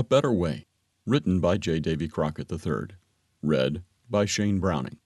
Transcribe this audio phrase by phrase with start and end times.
[0.00, 0.64] A Better Way,
[1.04, 1.78] written by J.
[1.78, 2.96] Davy Crockett III,
[3.42, 4.96] read by Shane Browning.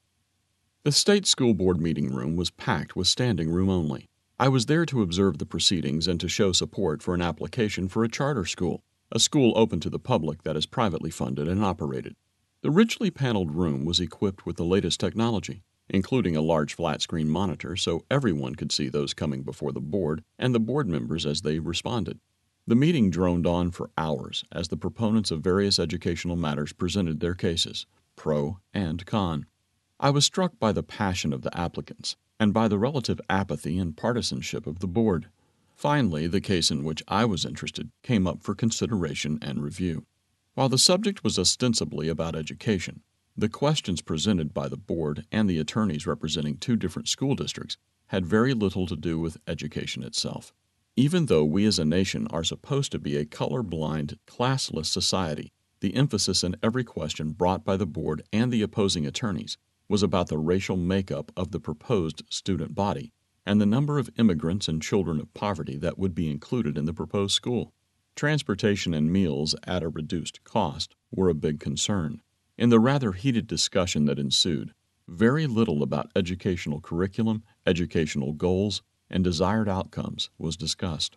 [0.84, 4.08] The state school board meeting room was packed with standing room only.
[4.38, 8.04] I was there to observe the proceedings and to show support for an application for
[8.04, 12.15] a charter school, a school open to the public that is privately funded and operated.
[12.63, 17.29] The richly paneled room was equipped with the latest technology, including a large flat screen
[17.29, 21.43] monitor so everyone could see those coming before the board and the board members as
[21.43, 22.21] they responded.
[22.67, 27.34] The meeting droned on for hours as the proponents of various educational matters presented their
[27.34, 27.84] cases,
[28.16, 29.45] pro and con.
[30.01, 33.95] I was struck by the passion of the applicants and by the relative apathy and
[33.95, 35.29] partisanship of the board.
[35.77, 40.07] Finally, the case in which I was interested came up for consideration and review.
[40.55, 43.02] While the subject was ostensibly about education,
[43.37, 47.77] the questions presented by the board and the attorneys representing two different school districts
[48.07, 50.55] had very little to do with education itself.
[50.97, 55.97] Even though we as a nation are supposed to be a color-blind, classless society, the
[55.97, 60.38] emphasis in every question brought by the board and the opposing attorneys was about the
[60.38, 63.13] racial makeup of the proposed student body
[63.45, 66.94] and the number of immigrants and children of poverty that would be included in the
[66.94, 67.72] proposed school.
[68.14, 72.22] Transportation and meals at a reduced cost were a big concern.
[72.56, 74.72] In the rather heated discussion that ensued,
[75.08, 81.16] very little about educational curriculum, educational goals, and desired outcomes was discussed.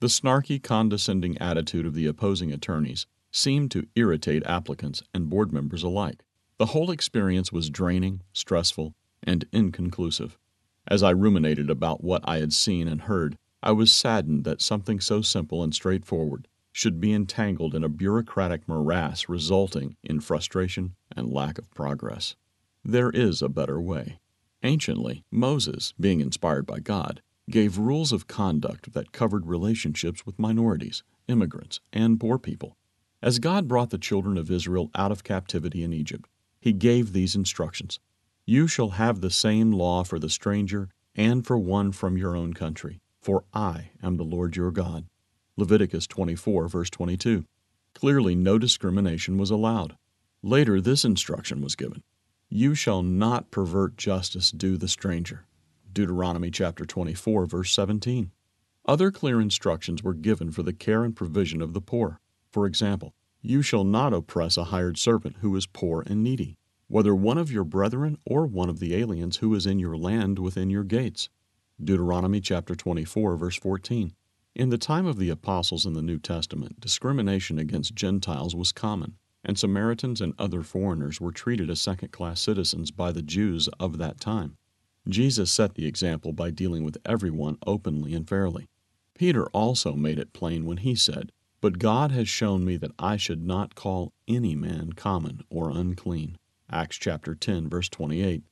[0.00, 5.82] The snarky, condescending attitude of the opposing attorneys seemed to irritate applicants and board members
[5.82, 6.22] alike.
[6.58, 10.38] The whole experience was draining, stressful, and inconclusive.
[10.86, 15.00] As I ruminated about what I had seen and heard, I was saddened that something
[15.00, 21.32] so simple and straightforward should be entangled in a bureaucratic morass resulting in frustration and
[21.32, 22.36] lack of progress.
[22.84, 24.20] There is a better way.
[24.62, 31.02] Anciently, Moses, being inspired by God, gave rules of conduct that covered relationships with minorities,
[31.28, 32.76] immigrants, and poor people.
[33.22, 36.28] As God brought the children of Israel out of captivity in Egypt,
[36.60, 37.98] he gave these instructions
[38.46, 42.54] You shall have the same law for the stranger and for one from your own
[42.54, 45.06] country, for I am the Lord your God.
[45.56, 47.44] Leviticus 24, verse 22.
[47.94, 49.96] Clearly, no discrimination was allowed.
[50.42, 52.04] Later, this instruction was given
[52.48, 55.46] You shall not pervert justice due the stranger.
[55.92, 58.30] Deuteronomy chapter 24, verse 17.
[58.86, 62.20] Other clear instructions were given for the care and provision of the poor.
[62.50, 66.56] For example, you shall not oppress a hired servant who is poor and needy,
[66.88, 70.38] whether one of your brethren or one of the aliens who is in your land
[70.38, 71.28] within your gates.
[71.82, 74.12] Deuteronomy chapter 24 verse 14.
[74.54, 79.16] In the time of the apostles in the New Testament, discrimination against Gentiles was common,
[79.44, 84.20] and Samaritans and other foreigners were treated as second-class citizens by the Jews of that
[84.20, 84.57] time.
[85.08, 88.68] Jesus set the example by dealing with everyone openly and fairly.
[89.14, 93.16] Peter also made it plain when he said, but God has shown me that I
[93.16, 96.38] should not call any man common or unclean.
[96.70, 98.42] Acts chapter 10 verse 28.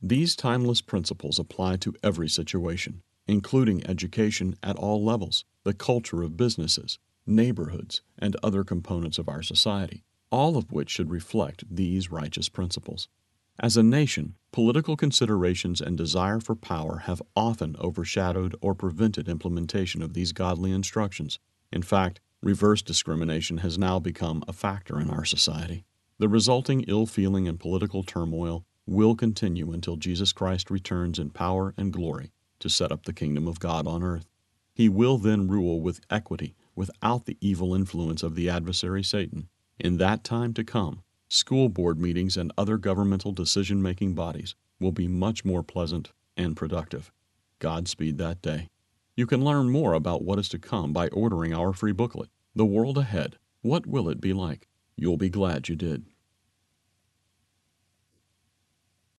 [0.00, 6.36] These timeless principles apply to every situation, including education at all levels, the culture of
[6.36, 12.48] businesses, neighborhoods, and other components of our society, all of which should reflect these righteous
[12.48, 13.08] principles.
[13.62, 20.02] As a nation, political considerations and desire for power have often overshadowed or prevented implementation
[20.02, 21.38] of these godly instructions.
[21.70, 25.84] In fact, Reverse discrimination has now become a factor in our society.
[26.18, 31.72] The resulting ill feeling and political turmoil will continue until Jesus Christ returns in power
[31.76, 34.26] and glory to set up the kingdom of God on earth.
[34.74, 39.48] He will then rule with equity without the evil influence of the adversary Satan.
[39.78, 44.92] In that time to come, school board meetings and other governmental decision making bodies will
[44.92, 47.10] be much more pleasant and productive.
[47.58, 48.68] Godspeed that day.
[49.16, 52.66] You can learn more about what is to come by ordering our free booklet, The
[52.66, 54.68] World Ahead What Will It Be Like?
[54.94, 56.04] You'll be glad you did.